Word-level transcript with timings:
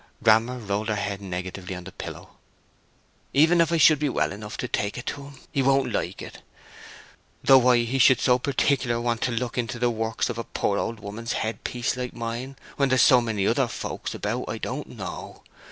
Grammer 0.23 0.57
rolled 0.57 0.89
her 0.89 0.95
head 0.95 1.21
negatively 1.21 1.75
upon 1.75 1.83
the 1.83 1.91
pillow. 1.91 2.31
"Even 3.33 3.61
if 3.61 3.71
I 3.71 3.77
should 3.77 3.99
be 3.99 4.09
well 4.09 4.31
enough 4.31 4.57
to 4.57 4.67
take 4.67 4.97
it 4.97 5.05
to 5.05 5.25
him, 5.27 5.37
he 5.51 5.61
won't 5.61 5.93
like 5.93 6.23
it. 6.23 6.41
Though 7.43 7.59
why 7.59 7.83
he 7.83 7.99
should 7.99 8.19
so 8.19 8.39
particular 8.39 8.99
want 8.99 9.21
to 9.21 9.31
look 9.31 9.59
into 9.59 9.77
the 9.77 9.91
works 9.91 10.27
of 10.27 10.39
a 10.39 10.43
poor 10.43 10.79
old 10.79 10.99
woman's 11.01 11.33
head 11.33 11.63
piece 11.63 11.95
like 11.95 12.15
mine 12.15 12.55
when 12.77 12.89
there's 12.89 13.03
so 13.03 13.21
many 13.21 13.45
other 13.45 13.67
folks 13.67 14.15
about, 14.15 14.45
I 14.47 14.57
don't 14.57 14.87
know. 14.89 15.43